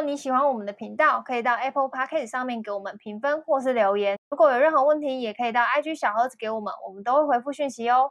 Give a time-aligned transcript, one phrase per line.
[0.00, 4.18] 果你喜欢我们的频道，可以到 Apple Podcast 上面给我们评分或是留言。
[4.30, 8.10] 如果有任何问题，也可以到 IG 小盒子给我们，我们都会回复讯息哦。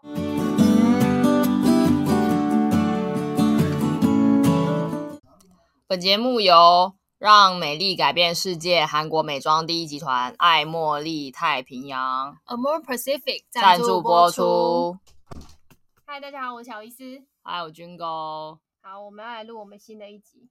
[5.87, 14.95] 本节目由让美丽改变世界韩国美妆第一集团爱茉莉太平洋 Amore Pacific 赞助播出。
[16.05, 17.23] 嗨，大家好，我是小伊斯。
[17.41, 18.59] 嗨，我军哥。
[18.83, 20.49] 好，我们要来录我们新的一集。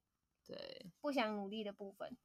[0.49, 2.17] 对，不想努力的部分。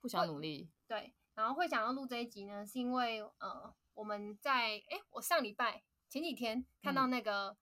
[0.00, 0.70] 不想努力。
[0.86, 7.56] 对，然后会想要录这一集呢，是因为呃，我们在哎，我上礼拜前几天看到那个、嗯、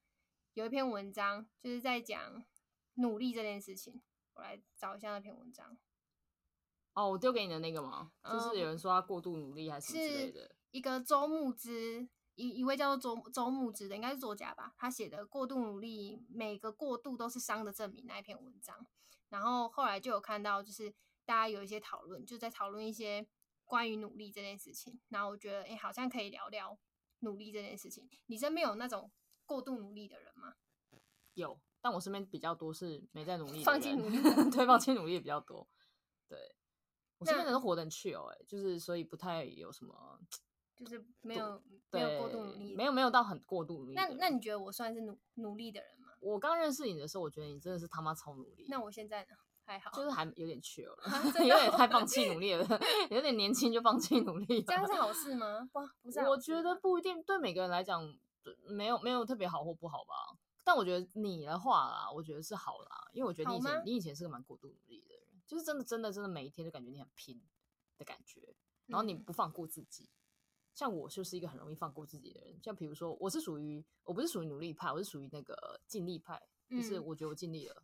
[0.52, 2.44] 有一篇文章，就是在讲
[2.96, 4.02] 努力这件事情。
[4.34, 5.78] 我来找一下那篇文章。
[6.92, 8.12] 哦，我丢给你的那个吗？
[8.20, 10.54] 嗯、就是有人说他过度努力还是之类的。
[10.72, 14.74] 一个周牧之，一一位叫做周周牧之的，应该是作家吧？
[14.76, 18.86] 他写的《过度努力，每个过度都是伤的证明》那一篇文章。
[19.28, 20.90] 然后后来就有看到，就是
[21.24, 23.26] 大家有一些讨论，就在讨论一些
[23.64, 25.00] 关于努力这件事情。
[25.08, 26.78] 然后我觉得，哎，好像可以聊聊
[27.20, 28.08] 努力这件事情。
[28.26, 29.10] 你身边有那种
[29.44, 30.54] 过度努力的人吗？
[31.34, 31.60] 有。
[31.82, 35.68] 但我身边比较多是没在努力， 放弃努力，对，放弃努力也比较多。
[36.26, 36.36] 对，
[37.18, 40.18] 我身边人都活得很 chill，哎，就是所以不太有什么，
[40.74, 43.94] 就是没有没有过度努力，没有没有到很过度努力。
[43.94, 46.05] 那那你觉得我算是努努力的人吗？
[46.26, 48.66] 我刚认识你的时候，我觉得你真的是他妈超努力。
[48.68, 49.36] 那我现在呢？
[49.64, 50.96] 还好，就是还有点 chill 了，
[51.44, 52.64] 有点太放弃努力了，
[53.10, 55.68] 有点年轻就放弃努力，这样是好事吗？
[55.72, 56.20] 不，不是。
[56.20, 58.16] 我觉得不一定，对每个人来讲，
[58.68, 60.14] 没有没有特别好或不好吧。
[60.62, 67.42] 但我觉得你的话啦，我觉得是好啦，因为我觉得你以前你以前是个蛮过度努力的人，就是真的真的真的每一天就感觉你很拼
[67.98, 68.54] 的感觉，
[68.86, 70.04] 然后你不放过自己。
[70.04, 70.25] 嗯、
[70.76, 77.82] 像我就是一个很容易放过自己的人，像比如说我是属于我不是属于努力派，我是属于那个尽力派，就是我觉得我尽力了，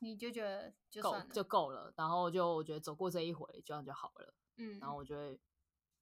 [0.00, 5.40] 你就觉得就够就够了，然后就我觉得走过这一回这样就好了，嗯，然后我就会。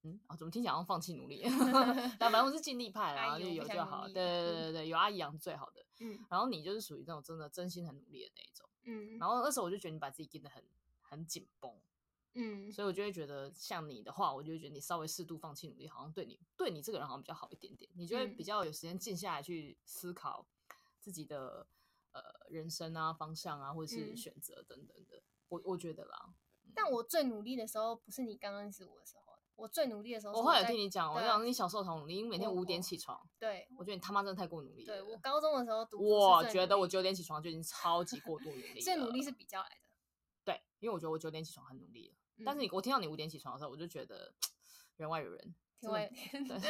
[0.07, 1.43] 嗯啊，怎么听起来像放弃努力？
[2.21, 4.07] 但反正我是尽力派，然后就有就好。
[4.07, 5.83] 对对对对，有阿姨养是最好的。
[6.01, 8.69] 嗯，然后你就是属于那种真的真心很努力的那一种。
[8.83, 10.63] 嗯，然后那时候我就觉得你把自己盯得很
[11.01, 11.73] 很紧绷。
[12.35, 17.91] 嗯，所以我就会觉得像你的话，我就会觉得你稍微适度放弃努力，好像对你对你这个人好像比较好一点点。
[17.95, 20.47] 你就会比较有时间静下来去思考
[21.01, 21.67] 自己的
[22.13, 25.23] 呃人生啊方向啊，或者是选择等等的。
[25.49, 26.35] 我我觉得啦。
[26.75, 29.23] 但我最努力的时候，不是你刚认识我的时候。
[29.57, 33.25] 我最努力的时候，我后来有听你讲，我讲你小时候好努力，因为每天五点起床。
[33.39, 34.93] 对，我觉得你他妈真的太过努力了。
[34.93, 38.81] 对，我高中的时候读，我觉得我九点起床就已经超级过度努力了。
[38.81, 39.89] 最努力是比较来的。
[40.43, 44.33] 对，因为我觉得我九点起床很努力了，但是你我听到你五点起床的时候，我就觉得
[44.97, 45.55] 人外有人。
[45.81, 46.11] 对，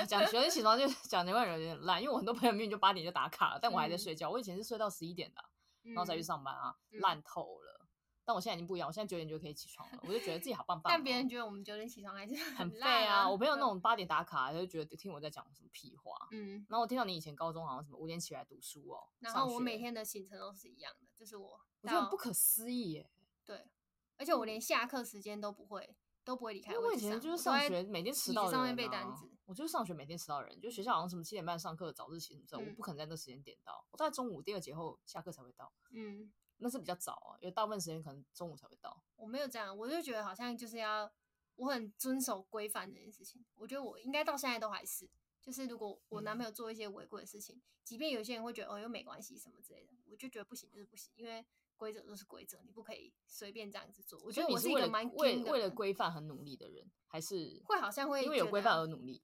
[0.07, 4.29] 讲九点起床就 讲人外有人有点烂，因为我很多朋友明明就八点就打卡了，但我还在睡觉。
[4.29, 5.45] 我以前是睡到十一点的，
[5.83, 7.87] 然后再去上班啊，烂透了。
[8.27, 10.91] 但我现在已经不一样，我现在九点就可以起床了，我就觉得自己好棒棒。
[10.91, 13.29] 但别人觉得我们九点起床还是很废啊！
[13.29, 16.17] 我朋友那种八点打卡，他就觉得听我在讲什么屁话。
[16.33, 23.03] 嗯，然后我听到你以前高中好像什么五点起来读书哦，然后我每天的行程都是一样的，就是我，我觉得很不可思议耶。
[23.03, 23.14] 对，
[24.17, 26.77] 而且我连下课时间都不会，都不会离开。
[26.79, 29.31] 我以前就是上学每天迟到的人，上面背单子。
[29.45, 35.73] 我就是上学每天迟到的人，就学校好像什么七点半上课，早自习什么我不可能在那时间点到，我在中午第二节后下课才会到。
[35.91, 36.33] 嗯。
[36.59, 39.03] 那是比较早啊，因为大部分时间可能中午才会到。
[39.17, 41.13] 我没有这样，我就觉得好像就是要
[41.57, 43.45] 我很遵守规范这件事情。
[43.57, 45.11] 我觉得我应该到现在都还是，
[45.43, 51.45] 就是如果我男朋友做一些违规的事情，嗯、即便有些人会觉得哦又没关系什么之类的，我就觉得不行就是不行，因为
[51.85, 54.19] 规则都是规则，你不可以随便这样子做。
[54.25, 59.23] 我觉得我是一个蛮为为了规范很努力的人，还是会好像会因为有规范而努力，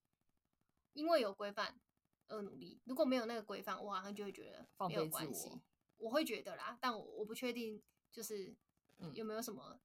[0.92, 1.80] 因为有规范
[2.28, 2.78] 而努力。
[2.84, 5.48] 如果没有那个规范，我好像就会觉得没有关系。
[5.96, 7.82] 我会觉得啦，但我我不确定，
[8.12, 8.54] 就是
[9.14, 9.80] 有没有什么，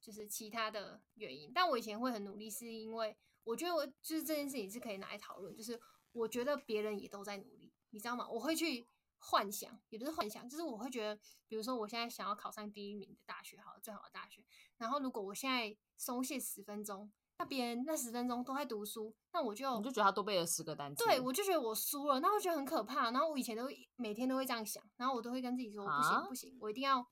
[0.00, 1.50] 就是其他的原因。
[1.50, 5.56] 嗯、但我以前会很努力，是因为我觉得我就是这件事情是可以拿来讨论。
[5.56, 5.80] 就是
[6.12, 8.28] 我觉得别人也都在努力，你知道吗？
[8.28, 8.86] 我会去
[9.22, 14.44] 幻想，也不是幻想，就是我会觉得，比如说我现在想要考上第一名的大学，好，最好的大学。
[14.76, 17.12] 然后如果我现在松懈十分钟。
[17.38, 23.10] 那别人那十分钟都在读书，那我就你就觉得他多背了十个单词，对，我就觉得我输了，那我觉得很可怕。
[23.10, 27.04] 然后我以前都每天都会这样想，然后我都会跟自己说，不行不行，我一定要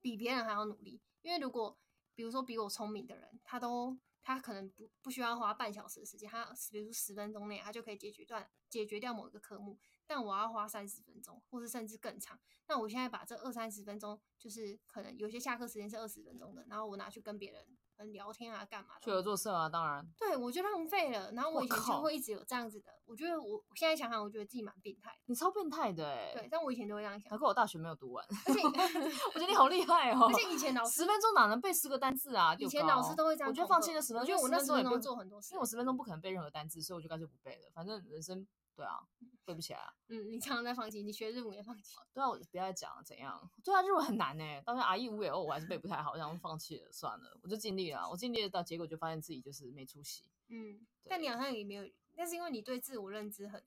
[0.00, 1.00] 比别人还要努力。
[1.22, 1.76] 因为如果
[2.14, 9.76] 比如说比我聪明的人，他都他可能不不需要花半小时的时间，他比如说十分钟内他就可以解决断解决掉某一个科目。
[10.14, 12.38] 但我要花三十分钟，或是甚至更长。
[12.68, 19.00] 那我现在把这二三十分钟，就是可能有些下课时间是二十分钟的，然后我拿去跟别人聊天啊，干嘛的？
[19.00, 20.06] 去合作社啊，当然。
[20.18, 21.32] 对，我就浪费了。
[21.32, 25.18] 然后我以前就会一直有这样子的，我，我觉得我，我现在想想，我觉得自己蛮变态。
[25.24, 26.32] 你超变态的哎、欸。
[26.34, 27.30] 对，但我以前都会这样想。
[27.30, 28.22] 难怪我大学没有读完。
[28.46, 30.28] 而且我觉得你好厉害哦。
[30.28, 32.54] 而且以前老师十分钟哪能背十个单字啊？
[32.58, 33.48] 以前老师都会这样。
[33.48, 37.70] 我就放弃了十分钟，我觉得我那时候也不做很多事，因为我十分钟不可能背任何单字，所以我就干脆不背了。
[37.74, 38.46] 反正人生。
[38.74, 38.98] 对啊，
[39.44, 39.92] 背不起来啊。
[40.08, 41.96] 嗯，你常常在放弃，你学日文也放弃。
[42.12, 43.50] 对啊，我不要再讲了，怎样？
[43.62, 44.62] 对啊，日文很难呢。
[44.64, 48.08] 当时 R E 五也我还是背不太好，然后放弃了，算了，我就尽力了。
[48.08, 50.24] 我尽力了，到结果就发现自己就是没出息。
[50.48, 53.62] 嗯，但你好像也没有，那是因为你对自我认知很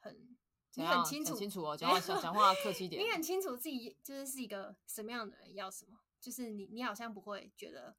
[0.00, 0.36] 很，
[0.74, 1.76] 你很清楚，很清楚哦。
[1.76, 3.02] 讲话讲话客气一点。
[3.02, 7.96] 你很清楚自己就是是一个什么样的人，要什么，就是你你好像不会觉得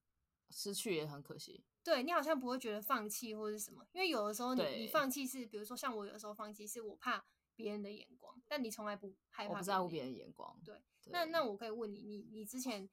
[0.49, 1.63] 失去也很可惜。
[1.83, 10.59] 对，你好像不会觉得放弃或者什么，因为有的时候你你放弃是，比如说像我有的时候放弃是我怕别人的眼光，但你从来不害怕，我不在乎别人眼光。
[10.63, 12.89] 对，对那那我可以问你，你你之前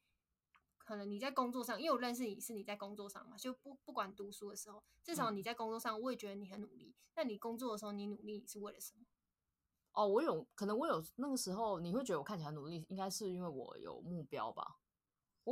[0.78, 6.94] 可能你在工作上，因为我认识你是你在工作上嘛，就不不管读书的时候，至少你在工作上，我也觉得你很努力。
[6.96, 9.04] 嗯、那你工作的时候，你努力你是为了什么？
[9.92, 14.78] 哦，我有可能我有那个时候，你会觉得我看起来努力，应该是因为我有目标吧。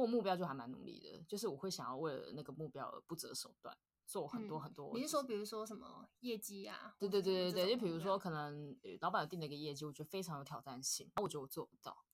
[0.02, 4.96] 我目标就还蛮努力的，就是我会想要为了那个目标而不择手段，做很多很多、嗯。
[4.98, 6.96] 你是说，比如说什么业绩啊？
[6.98, 12.04] 对对对对对，就比如说可能老板有定了一个业绩，我觉得非常有挑战性，我觉得我做不到，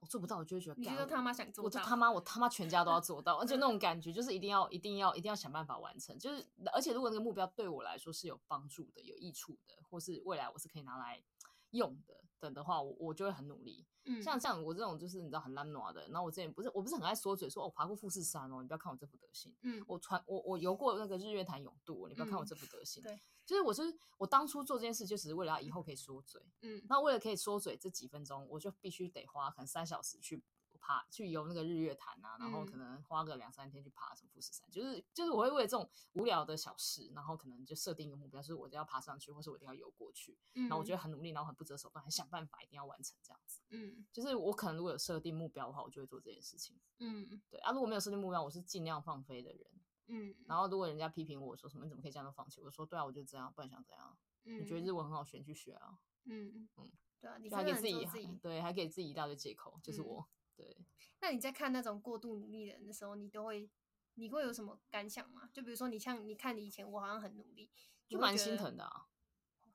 [0.00, 11.22] 我做不到，我就会觉得，你觉得他妈想做到，我就他妈我他妈全家都要做到， 而且那种感觉就是一定要一定要一定要想办法完成，就是而且如果那个目标对我来说是有帮助的、有益处的，或是未来我是可以拿来
[11.70, 13.86] 用的等的话，我我就会很努力。
[14.04, 19.54] 嗯，像像我这种就是你知道很懒惰的，然后我之前不是我不是很爱说嘴说，说哦爬过富士山哦，你不要看我这副德行。
[19.62, 23.02] 嗯，我传我我游过那个日月潭泳渡，你不要看我这副德行。
[23.02, 26.40] 嗯、对，就是我就是我当初做这件事就只是为了要以后可以说嘴。
[26.62, 30.42] 嗯，那为了可以说嘴这几分钟，我就必须得花可能三小时去。
[30.88, 40.38] 爬去游那个日月潭啊，然后可能花个两三天去爬什么富士山，嗯、就是就是我会为这种无聊的小事，然后可能就设定一个目标，就是我一定要爬上去，或是我一定要游过去。
[40.54, 43.60] 嗯，然后我觉得很努力，然后很不择手段，很想办法一定要完成这样子。
[43.68, 46.80] 嗯，就是我可能如果有设定目标的话，我就会做这件事情。
[47.00, 49.66] 嗯，对啊，如果没有设定目标，我是尽量放飞的人。
[50.06, 54.16] 嗯，然后如果人家批评我说什么你怎么可以这样都放弃，我说对啊，我就这样，不然想怎样？
[54.44, 55.98] 嗯，你觉得日文很好学，去学啊。
[56.24, 56.90] 嗯嗯，
[57.20, 60.26] 对啊，你还给自己，自己对，还给自己一大堆借口，就是我。
[60.58, 60.76] 嗯对，
[61.20, 63.68] 那你在看那种过度努力的人的时候，你都会，
[64.14, 65.48] 你会有什么感想吗？
[65.52, 67.70] 就比如说，你像你看你以前，我好像很努力，
[68.08, 69.06] 就蛮心疼的啊。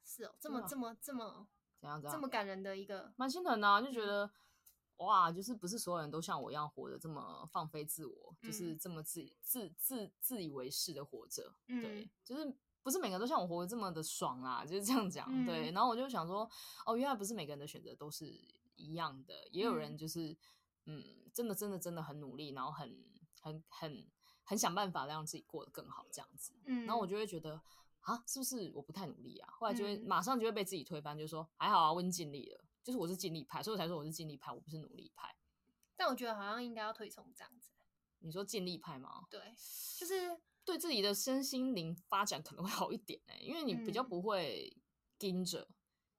[0.05, 1.47] 是哦，这么这么这么
[1.79, 4.29] 怎样怎样，这么感人的一个，蛮心疼的啊，就觉得
[4.97, 11.55] 哇，就是不是所有人都像我一样活得这么放飞自我，嗯、就是这么自自自自以为是的活着。
[11.67, 15.27] 嗯、对，就是不是每个人都像我活得这么的爽啊，就是这样讲。
[15.29, 16.49] 嗯、对，然后我就想说，
[16.85, 18.27] 哦，原来不是每个人的选择都是
[18.75, 20.37] 一样的，也有人就是。
[20.85, 23.03] 嗯嗯，真的，真的，真的很努力，然后很、
[23.41, 24.11] 很、很、
[24.43, 26.53] 很想办法让自己过得更好，这样子。
[26.65, 27.61] 嗯，然后我就会觉得
[28.01, 29.49] 啊，是不是我不太努力啊？
[29.53, 35.35] 后来就会马上就会被自己推翻，就说还好啊，我已经尽力了，就是我是尽力派，所以我才说我是尽力派，我不是努力派。
[35.95, 37.71] 但我觉得好像应该要推崇这样子。
[38.19, 39.25] 你说尽力派吗？
[39.29, 39.39] 对，
[39.97, 44.75] 就是对自己的身心灵发展可能会好一点哎、欸，因为你比较不会
[45.17, 45.67] 盯着。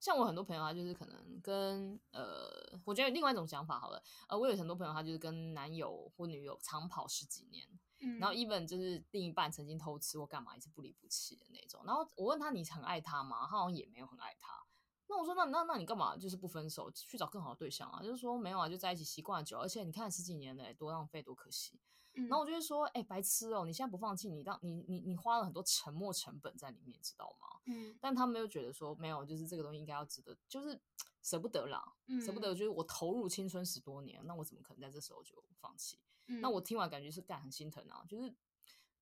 [0.04, 7.66] 像我很多朋友，他就是可能跟呃，我觉得另外一种想法好了，呃，我有很多朋友，他就是跟男友或女友长跑十几年，
[8.00, 11.82] 嗯，然后 even 就是另一半曾经偷吃或干嘛，也是不离不弃的那种。
[11.86, 13.46] 然后我问他，你很爱他吗？
[13.48, 14.62] 他好像也没有很爱他。
[15.06, 18.02] 那我说，那那那你干嘛就是不分手去找更好的对象啊？
[18.02, 21.80] 就是说没有啊，就在一起习惯了久，而且你看十几年了，多浪费，多可惜。
[22.14, 23.64] 然后我就会说，哎、欸，白痴哦！
[23.66, 27.60] 你现在不放弃，你当你你你花了很多沉没成本在里面，知道吗？
[27.66, 27.98] 嗯。
[28.00, 30.80] 但他没有觉得说，没有，就是这个东西应该要值得，就是
[31.22, 32.54] 舍不得啦，嗯、舍不得。
[32.54, 35.98] 就是我投入青春十多年，那我怎么可能在这时候就放弃？
[36.28, 38.32] 嗯、那我听完感觉是干很心疼啊，就是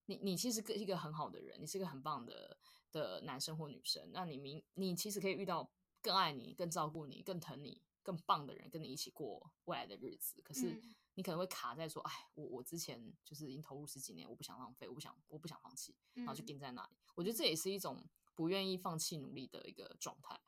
[0.07, 2.57] 你你其实是一个很好的人，你是一个很棒的
[2.91, 10.41] 的男生或女生，那你明你其实可以遇到更爱你、更照顾你、更疼你、更棒的人，跟你一起过未来的日子。
[10.43, 10.71] 可是。
[10.71, 16.95] 嗯你可能会卡在说，哎，我我之前就是已经投入十几年，我不想浪费，我不想我不想放弃，然后就定在那里。
[16.95, 18.03] 嗯、我觉得这也是一种
[18.35, 20.41] 不愿意放弃努力的一个状态，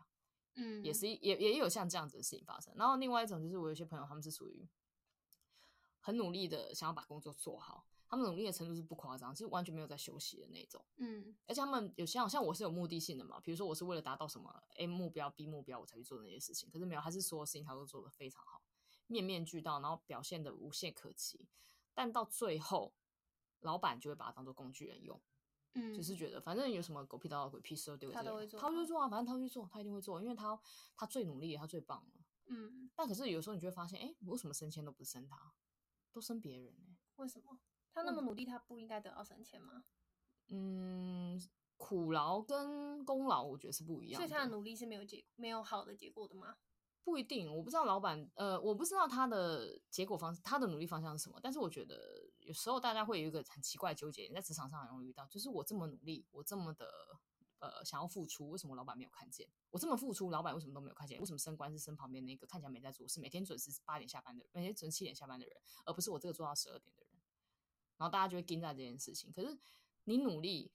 [0.55, 2.73] 嗯，也是也也有像这样子的事情发生。
[2.77, 4.67] 然后另外一种就是我有些朋友，他们是属于
[6.01, 18.63] 很努力的想要把工作做好，他们努力的程度是不夸张，是完全没有在休息的那种，嗯，而且他们有些像像我是有目的性的嘛，比如说我是为了达到什么 A 目标 B 目标我才去做那些事情，可是没有，他是所有事情他都做得非常好。
[19.07, 21.49] 面面俱到，然后表现的无懈可击，
[21.93, 22.95] 但到最后，
[23.61, 25.21] 老板就会把他当做工具人用，
[25.75, 30.59] 嗯，就是觉得反正有什么狗屁倒灶、鬼屁事都丢给他，他都会做，他就会做啊，反正他会做，他一定会做，因为他
[30.97, 32.25] 他最努力，他最棒了。
[32.47, 35.55] 嗯，但可是有时候你就会发现，哎、欸，为什么升迁都不升他，
[36.13, 36.97] 都升别人呢？
[37.17, 37.59] 为什么？
[37.93, 39.85] 他那么努力，他不应该得到升迁吗？
[40.49, 41.41] 嗯，
[41.79, 44.27] 苦劳跟功劳，我觉得是不一样的。
[44.27, 46.57] 所以他的努力是没有结没有好的结果的吗？
[47.05, 51.39] 不一定，我不知道老板，呃，我不知道他的结果方，他的努力方向是什么。
[51.43, 52.01] 但是我觉得
[52.39, 56.89] 有时候大家会有一个很奇怪的纠结，你在职场上很容易遇到，就是我这么努力，我这么的
[57.59, 59.47] 呃想要付出，为什么老板没有看见？
[59.71, 61.21] 我这么付出，老板为什么都没有看见？
[61.21, 67.21] 为什么升官是升旁边那个看起来没在做，事每天准时八点下班的，每天准时七点下班的人，而不是我这个做到十二点的人？
[67.99, 69.31] 然后大家就会盯在这件事情。
[69.31, 69.59] 可是
[70.05, 70.73] 你努力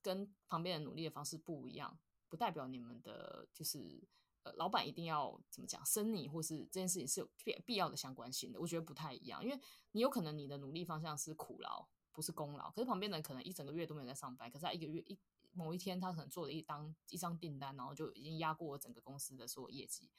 [0.00, 4.02] 跟旁边人努力的方式不一样，不代表你们的就是
[4.46, 8.60] 呃老板一定要怎么讲升你，或是这件事情是有必必要的相关性的。
[8.60, 9.60] 我觉得不太一样，因为
[9.92, 12.70] 你有可能你的努力方向是苦劳，不是功劳。
[12.70, 15.18] 可是旁边的人可能一整个月都没有在上班，可是他一个月一
[15.52, 20.10] 某一天他可能做了一张一张订单，然后就已经压过整个公司的所有业绩，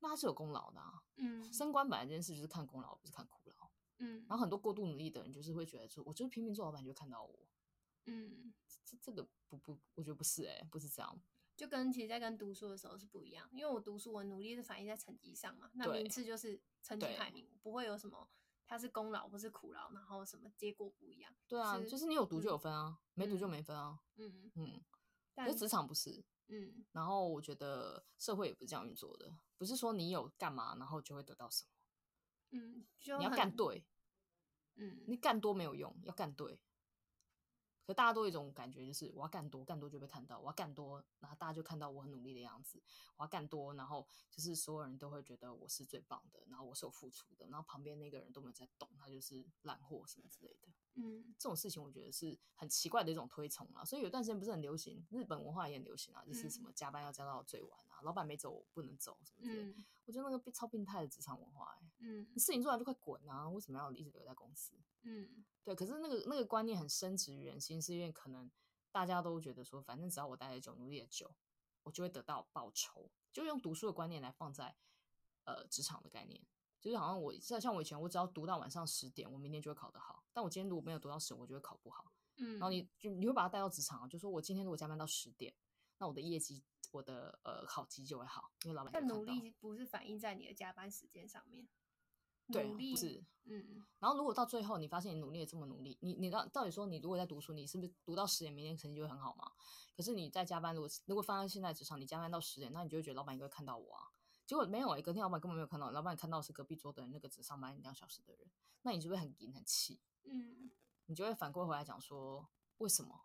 [0.00, 1.02] 那他是有功劳的啊。
[1.16, 3.70] 嗯，升官本来这件事就是看功劳，不是看苦劳。
[3.98, 7.38] 嗯，然后很多过度努力的人，就是会觉得说，我就是拼命做老板，就会看到我。
[8.06, 8.52] 嗯，
[8.84, 11.20] 这这个不不，我觉得不是哎、欸，不是这样。
[11.56, 18.28] 就跟其实，在跟读书的时候是不一样，因为我读书，我努力是反映在成绩上嘛，那名次就是成绩排名，不会有什么
[18.66, 21.34] 它是功劳或是苦劳，然后什么结果不一样。
[21.46, 24.00] 对啊，是就是你有读就有分啊，嗯、没读就没分啊。
[24.16, 24.80] 嗯嗯，
[25.34, 26.24] 但是职场不是。
[26.48, 31.70] 嗯，然后我觉得社会也不是这样运作的，不是说你有干嘛，然后就会得到什么。
[32.50, 32.86] 嗯，
[33.18, 33.84] 你要干对。
[34.76, 36.60] 嗯，你干多没有用，要干对。
[37.86, 40.38] 可大家都有一种感觉，就是我要干多，干多就被看到。
[40.38, 42.82] 我要干多，然后大家就看到我很努力的样子。
[43.16, 50.68] 我要干多，然后就是所有人都会觉得我是最棒的，然后我是有付出的，然后旁边那个人都没有在动，他就是烂货什么之类的。
[50.94, 53.84] 嗯，这种事情我觉得是很奇怪的一种推崇啊。
[53.84, 59.78] 所以有段时间不是很流行，日本文化也很流行啊，就是什么加班要加到最晚啊，嗯、老板没走不能走什么之类的。
[59.78, 64.74] 嗯、我觉得那个超病态的职场文化、欸，嗯，你事情做完就快滚啊，为什么要一直留在公司？
[65.02, 65.44] 嗯。
[65.64, 68.50] 对，可是那个那个观念很深植于人心，是因为可能
[68.92, 71.34] 大家都觉得说，反正只要我待得久，努力的久，
[71.84, 73.10] 我就会得到报酬。
[73.32, 74.76] 就用读书的观念来放在
[75.44, 76.38] 呃职场的概念，
[76.82, 80.22] 就是好像我像像我以前，我只要读到晚上十点，我明天就会考得好。
[80.34, 82.12] 但我今天如果没有读到十，我就会考不好。
[82.36, 85.54] 嗯，然后你就你会把它带到职场，就说我今天如果加班到十点，
[85.96, 86.62] 那我的业绩，
[86.94, 88.92] 我的呃考绩就会好，因为老板。
[88.92, 91.68] 但努力不是反映在你的加班时间上面。
[92.52, 99.50] 对，努力是，嗯，然后如果到最后你发现你努力了这么努力，你你到到底说你如果在读书，你是不是读到十点，明天成绩就会很好嘛？
[99.96, 104.12] 可是你在加班，如果如果放在现在职场，你加班到十点，那你就会觉得老板应该会看到我啊。
[104.46, 108.46] 结果没有，隔天老板根本没有看到，老板看到是隔壁桌的人，那个只上班两小时的人，
[108.82, 110.70] 那你就会很紧很气，嗯，
[111.06, 112.46] 你就会反过回来讲说，
[112.76, 113.24] 为什么？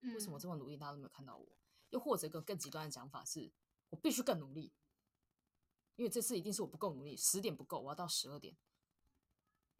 [0.00, 1.46] 为什么这么努力，大家都没有看到我？
[1.90, 3.52] 又或者一个更极端的讲法是，
[3.90, 4.72] 我必须更努力，
[5.96, 8.56] 因为这次一定是我不够努力，十点不够，我要到十二点。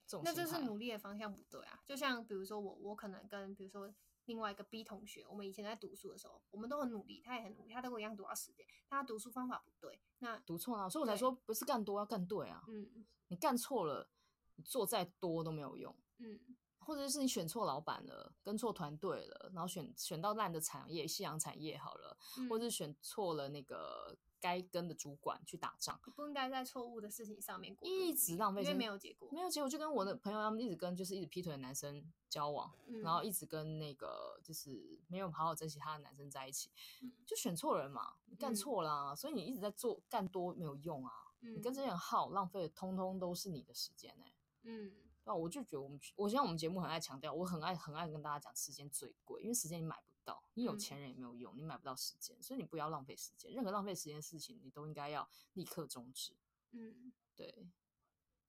[0.06, 1.82] 这那这是努力的方向不对啊！
[1.84, 3.92] 就像比如说我，我可能跟比如说
[4.24, 12.64] 另外一个 B 同学，我们以前在读书的时候，我们都很努力，他也很努力，他都跟我一样读到十点，但他读书方法不对，那读错了，所以我才说不是干多要干对啊。
[12.68, 14.08] 嗯，你干错了，
[14.54, 15.94] 你做再多都没有用。
[16.16, 16.40] 嗯，
[16.88, 24.16] 或者是你选错老板了，跟错团队了，然后选选到烂的产业，夕阳产业好了，嗯、或者是选错了那个。
[24.40, 29.68] 该跟的主管去打仗，不应该在错误的事情上面一直浪费，因为没有结果，没有结果。
[29.68, 36.70] 就跟我的朋友他们一直跟就是一直劈腿的男生交往，嗯、然后一直跟那个就是没有好好珍惜他的男生在一起，
[37.02, 44.34] 嗯、就选错人嘛，你干错啦，嗯、所以你一直在做干多没有用啊，嗯、你跟这些人耗浪费的通通都是你的时间呢、欸。
[44.62, 44.92] 嗯，
[45.28, 50.42] 那我就觉得我们，我像我们节目很爱强调，我很爱很爱跟大家讲，时间最贵，因为时间你买不到。
[50.54, 53.52] 你有钱人也没有用，嗯、你买不到时间，所以你不要浪费时间。
[53.52, 56.34] 任何浪费时间的事情，你都应该要立刻终止。
[56.70, 57.68] 嗯，对，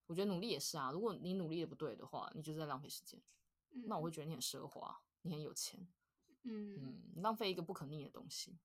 [0.06, 0.90] 我觉得努力也是啊。
[0.90, 3.22] 如果你努力的不对的话，你就是在浪费时间。
[3.72, 5.86] 嗯、那我会觉得你很奢华，你很有钱。
[6.44, 8.58] 嗯嗯，浪费一个不可逆的东西。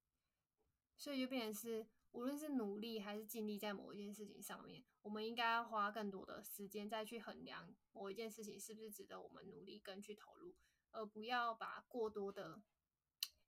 [0.97, 10.54] 所以就变成是，无论是努力还是尽力在某一件事情上面，我们应该要花更多的时间再去衡量某一件事情是不是值得我们努力跟去投入，
[10.92, 12.62] 而不要把过多的。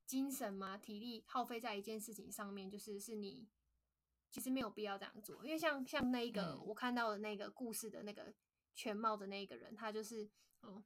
[0.05, 3.49] 精神嘛，体力耗费在一件事情上面，就是是你
[4.31, 8.33] 其实没有必要这样做，因为像像那一个、嗯、我看到的那个故事的那个
[8.73, 10.31] 全貌的那个人，他就是
[10.63, 10.85] 嗯，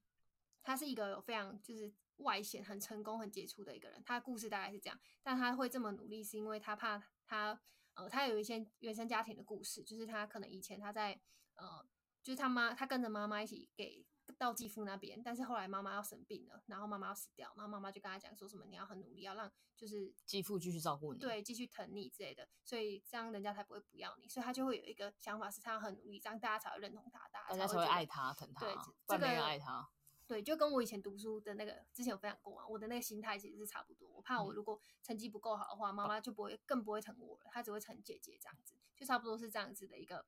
[0.62, 7.60] 他是一个有非常就是外显很成功很杰出的一个人，他的故事大概是这样，但他会这么努力，是因为他怕他
[7.94, 11.20] 呃，他有一些原生家庭的故事，就是他可能以前他在
[11.54, 11.86] 呃，
[12.22, 14.04] 就是他妈他跟着妈妈一起给。
[14.38, 28.74] 到继父那边，但是后来妈妈要生病了，然后妈妈要死掉，然后妈妈就跟他讲说什么你要很努力，要让就是继父继续照顾你，对，继续疼你之类的，所以这样人家才不会不要你，所以他就会有一个想法是他很努力，这样大家才会认同他，大家才会爱他疼他，对，
[29.08, 29.90] 这个爱他。
[30.30, 34.08] 对，就跟我以前读书的那个之前有分享过啊，我的那个心态其实是差不多。
[34.10, 40.24] 我怕我如果成绩不够好的话，妈妈就不会更不会疼我了，她只会疼姐姐这样子，就差不多是这样子的一个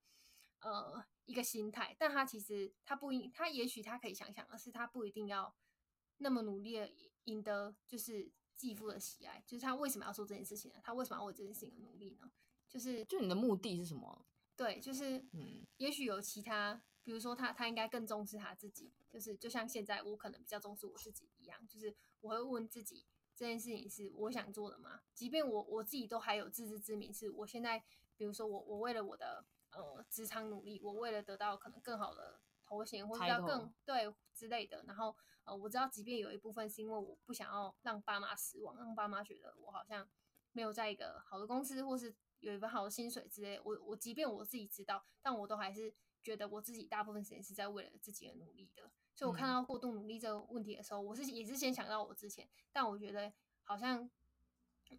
[0.58, 1.94] 呃一个心态。
[2.00, 5.54] 但她其实她不应，她也许她可以想想，而是她不一定要
[6.16, 6.90] 那么努力的
[7.26, 9.40] 赢得就是继父的喜爱。
[9.46, 10.80] 就是她为什么要做这件事情呢？
[10.82, 12.28] 她为什么要为这件事情而努力呢？
[12.68, 14.26] 就是就你的目的是什么？
[14.56, 16.82] 对，就是嗯，也许有其他。
[17.04, 23.04] 比如说他，他他应该更重视他自己，就是就像现在我可能比较重视我自己一样，就是我会问自己
[23.34, 25.02] 这件事情是我想做的吗？
[25.12, 27.82] 即便我我自己都还有自知之明，是我现在，
[28.16, 40.08] 比如说我我为了我的呃职场努力，我为了得到可能更好的头衔或者要更对之类的，然后呃我知道，即便有一部分是因为我不想要让爸妈失望，让爸妈觉得我好像
[40.52, 45.92] 没有在一个好的公司，或是有一份好的薪水之类，我我即便我自己知道，但我都还是。
[46.22, 53.32] 觉得我自己大部分时间是在为了自己而努力的，所以我看到过度努力这个问题的时候，我是也是先想到我之前，但我觉得
[53.64, 54.08] 好像，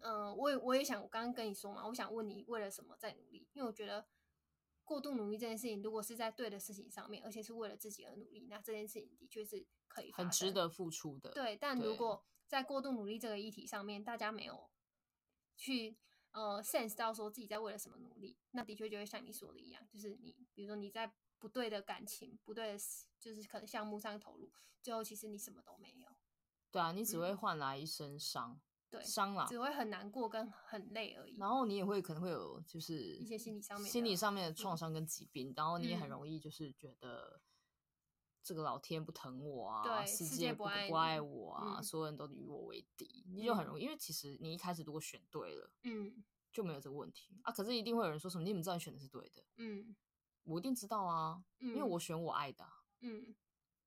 [0.00, 3.48] 呃，我也我也想，我刚刚跟你说嘛，我想问你为了什么在努力？
[3.54, 4.06] 因为我觉得
[4.84, 11.30] 过度努力这件事情，如果是在对的事情上面，而且是为了自己而努力，那这件事情的确是可以很值得付出的。
[11.30, 14.68] 对，但如果在过度努力这个议题上面，大家没有
[15.56, 15.96] 去。
[16.34, 22.78] 呃，sense 到说自己在为了什么努力，那的确就会像你说的一样，就是你，比如说你在不对的感情、不对的，
[23.18, 26.08] 就是可能项目上投入，最后其实你什么都没有。
[26.70, 28.60] 对啊，你只会换来一身伤，嗯、
[28.90, 31.36] 对，伤了，只会很难过跟很累而已。
[31.38, 37.40] 然后你也会可能会有就是一些心理上面、心理上面的创伤跟疾病，嗯、然后你也很容易就是觉得。
[38.44, 46.22] 这个老天不疼我啊，对世界不爱不爱我啊，嗯、所有人都与我为敌，你就很容易，嗯、因为其实你一开始如果选对了，嗯，
[46.52, 47.50] 就没有这个问题啊。
[47.50, 49.42] 可是一定会有人说什么，你怎么知道你选的是对的？
[49.56, 49.96] 嗯，
[50.44, 52.64] 我一定知道啊，嗯、因为我选我爱的，
[53.00, 53.34] 嗯，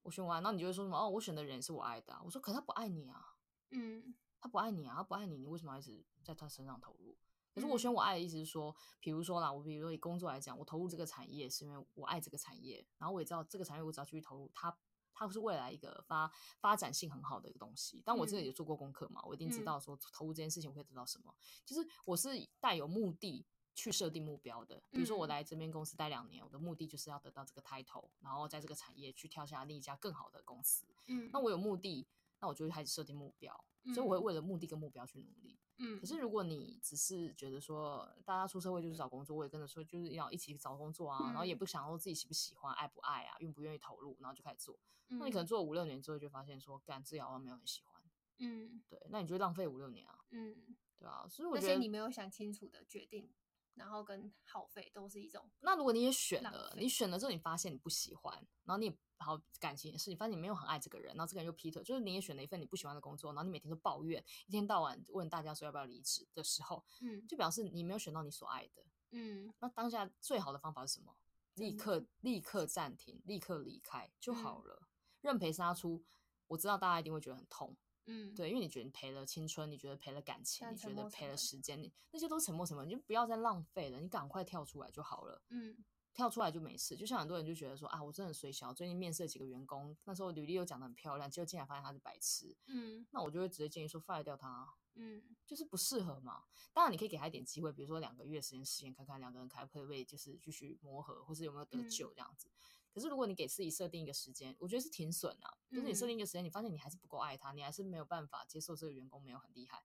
[0.01, 0.97] 我选我爱，那你就会说什么？
[0.97, 3.35] 哦，我选的人是我爱的，啊，我说可他不爱你啊，
[3.69, 7.15] 嗯，他不爱你啊，他不爱你，你为什么要一直在他身上投入？
[7.57, 14.77] 可是我选我爱的意思是说，比如说啦，我比如说以工作来讲，我投入这个产业是因为我爱这个产业，然后我也知道这个产业我只要继续投入，它
[15.11, 18.03] 它是未来一个发发展性很好的一个东西。
[18.05, 21.33] 但我这里也做过功课嘛，我一定知道说投入这件事情我会得到什么。
[21.65, 23.43] 就是我是带有目的
[23.73, 24.79] 去设定目标的。
[24.91, 30.85] 比如说我来这边公司待两年，我的目的就是要得到这个 title，然后在这个产业去跳下另一家更好的公司。
[31.07, 32.05] 嗯，那我有目的，
[32.39, 33.65] 那我就会开始设定目标，
[33.95, 35.57] 所以我会为了目的跟目标去努力。
[35.79, 44.77] 嗯，可是如果你只是觉得说，大家出社会就是找工作，我也跟着说就是要一起找工作啊，嗯、然后也不想说自己喜不喜欢、爱不爱啊、愿不愿意投入，然后就开始做。
[45.09, 48.01] 嗯、那你可能做了五六年之后，就发现说，干这好像没有很喜欢。
[48.39, 50.25] 嗯，对，那你就浪费五六年啊。
[50.31, 53.29] 嗯，对啊，所以我觉得你没有想清楚的决定，
[53.77, 55.49] 然后跟耗费都是一种。
[55.61, 58.33] 那如果你也选了，你选了之后，你发现你不喜欢，
[58.65, 58.97] 然后你也。
[59.19, 71.15] 好，感情也是，你发现你没有很爱这个人，然后这个人又劈腿，就是你也选了一份你不喜欢的工作，然后你每天都抱怨，一天到晚问大家说要不要离职的时候，嗯，就表示你没有选到你所爱的，嗯，那当下最好的方法是什么？
[71.55, 74.87] 立刻立刻暂停，立刻离开就好了，
[75.21, 76.05] 认赔杀出。
[76.45, 77.75] 我知道大家一定会觉得很痛，
[78.07, 85.85] 嗯，对，因为你觉得你赔了青春，你觉得赔了感情，你觉得赔了时间，你那些都沉默成本，你就不要再浪费了，你赶快跳出来就好了，嗯。
[86.13, 88.73] 跳出来就没事，就像很多人就觉得说啊，我真的很衰小。
[88.73, 92.57] 最近面试了几个员工，那时候履历又讲的很漂亮，结果进来发现他是白痴。
[92.65, 94.67] 嗯，那我就会直接建议说 fire 掉他。
[94.95, 96.45] 嗯，就是不适合嘛。
[96.73, 102.47] 当然你可以给他一点机会，比如说两个月时间试验看看两个人可不可以就是继续磨合，或是有没有得救这样子。
[102.47, 102.51] 嗯、
[102.97, 105.55] 可是如果你给自己设定一个时间，我觉得是挺损啊。
[105.69, 109.83] 就是你设定一个时间，你发现你还是不够爱他，你还是没有办法接受这个员工没有很厉害，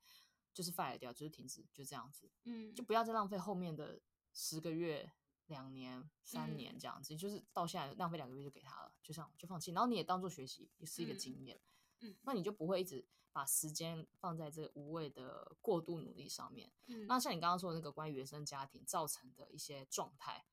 [0.55, 2.31] 就是 fire 掉，就是停止，就这样子。
[2.45, 4.01] 嗯，就不要再浪费后面的
[4.33, 5.13] 十个月。
[5.47, 9.73] 两年、三年这样子，嗯、就是到现在浪费两个月就给他了，就这样就放弃。
[9.73, 11.61] 然后你也当做学习，也是一个经验。
[12.01, 16.73] 嗯，那你就不会一直把时间放在这个无谓的过度努力上面。
[16.87, 20.47] 嗯，那像你刚刚说的那个关于原生家庭造成的一些状态，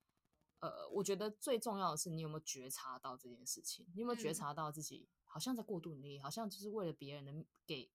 [0.59, 3.85] 呃，我觉得最重要的是你有没有觉察到这件事情？
[3.93, 7.91] 你有没有觉察到自己好像在过度努力，好像就是为了别人的给。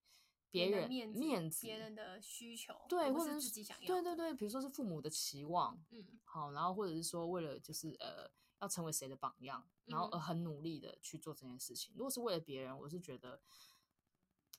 [0.50, 11.92] 别人面子，面子，别人的需求，对，或者是自己想要，对对对，比如说是父母的期望，嗯，好，然后或者是说为了就是呃要成为谁的榜样，然后而很努力的去做这件事情。
[11.94, 13.42] 嗯、如果是为了别人，我是觉得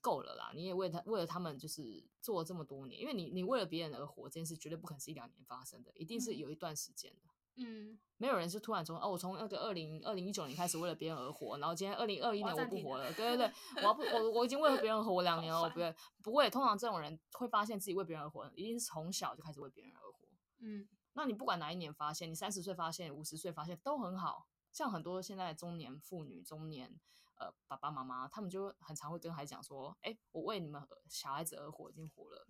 [0.01, 0.51] 够了啦。
[0.53, 7.29] 你也为他为了他们就是做了这么多年，因为你你为了别人而活这件事绝对不可能是一两年发生的，一定是有一段时间的。
[7.57, 20.27] 嗯，没有人是突然从哦，我从那个二零二零一九年开始为了别人而活，然后今天二零二一年我不活了，对对对，我要不我我已经为了别人而活两年了，不对，不会，通常这种人会发现自己为别人而活，一定是从小就开始为别人而活。
[20.59, 26.99] 嗯，那你不管哪一年发现，你三十岁发现，五十岁发现都很好，像很多现在中年妇女、中年
[27.37, 32.47] 呃爸爸妈妈，他们就很常会跟孩子讲说，哎，我为你们小孩子而活，已经活了。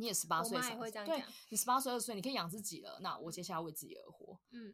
[0.00, 0.56] 你也十八岁，
[1.04, 3.00] 对，你十八岁、二十岁，你可以养自己了。
[3.00, 4.38] 那我接下来为自己而活。
[4.50, 4.72] 嗯，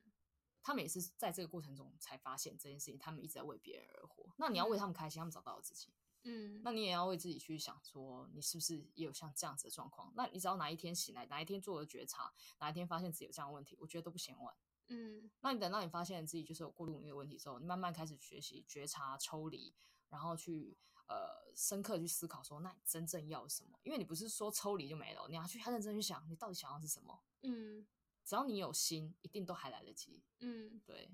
[0.63, 4.31] 他们也是在这个过程中才发现这件事情，他们一直在为别人而活。
[4.37, 5.95] 那你要为他们开心，他们找到了自己。
[6.25, 10.13] 嗯，那你也要为自己去想，说你是不是也有像这样子的状况？
[10.15, 14.55] 那你只要哪一天醒来，哪一天做了觉察，哪一天发现自己有这样的问题，我觉得都不嫌晚。
[14.89, 19.75] 嗯，那你等到你发现自己就是有过度努力的问题之后，你慢慢开始学习觉察、抽离，
[20.11, 20.77] 然后去。
[21.07, 23.79] 呃，深刻去思考说，那你真正要什么？
[23.83, 27.23] 因为你不是说抽离就没了，你要去很认真去想，你到底想要是什么？
[27.43, 27.87] 嗯，
[28.25, 30.23] 只要你有心，一定都还来得及。
[30.41, 31.11] 嗯，对，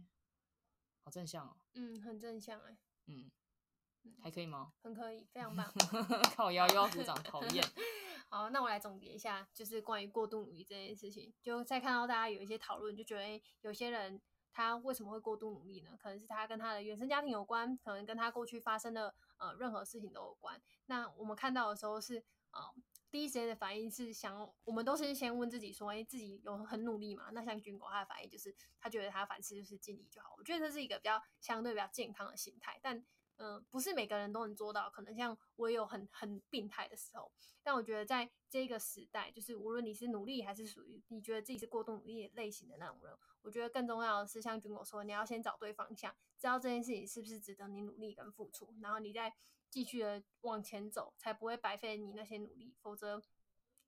[1.03, 1.57] 好正向哦。
[1.75, 2.79] 嗯，很正向哎。
[3.07, 3.31] 嗯，
[4.23, 4.73] 还可以吗？
[4.83, 5.73] 很可以，非常棒。
[6.37, 7.65] 靠腰又要鼓掌，讨厌。
[8.31, 14.21] 好，那我来总结一下，就是关于过度努力这件事情，就再看到大家有一些讨论，就觉得哎，有些人。
[14.53, 15.97] 他为什么会过度努力呢？
[15.97, 20.63] 可能是他跟他的原生家庭有关，可能跟他过去发生的呃任何事情都有关。
[20.87, 22.23] 那我们看到的时候是，
[22.53, 22.61] 呃，
[23.11, 27.31] 第一时间的反应是想，我们都是先问自己说，哎，自己有很努力嘛？
[27.33, 30.35] 那像军狗他的反应就是，他觉得他凡事就是尽力就好。
[30.39, 33.05] 我觉得这是一个比较相对比较健康的心态，但
[33.43, 34.91] 嗯、不是每个人都能做到。
[34.91, 43.17] 可能像我也有很很病态的时候，但我觉得在这个时代，就是无论你是努力还是属于你觉得自己是过度努力类型的那种人。
[43.41, 49.35] 我觉得更重要的是，像军狗说，你要先找对方向，知道这件事情是不是值得你努力跟付出，然后你再
[49.71, 53.23] 继续的往前走，才不会白费你那些努力，否则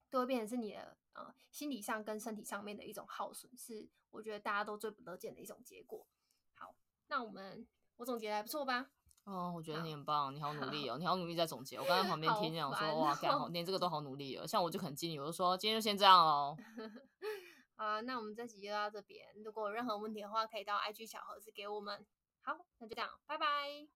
[0.08, 6.06] 都会变成是你的呃心理上跟身体上面的一种耗损，是我觉得大家都最不乐见的一种结果。
[6.54, 6.74] 好，
[7.08, 8.90] 那我们我总结还不错吧？
[9.24, 11.78] 哦，我觉得你很棒，你好努力哦，你好努力在总结。
[11.78, 14.46] 我刚在旁边听讲说，哇，干好，连这个都好努力哦。
[14.46, 16.56] 像我就很尽力，我就说今天就先这样哦。
[17.76, 19.24] 好，那我们这集就到这边。
[19.44, 22.04] 如果有任何问题的话，可以到 IG 小盒子给我们。
[22.42, 23.46] 好，那就这样，拜拜，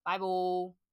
[0.04, 0.85] 拜拜。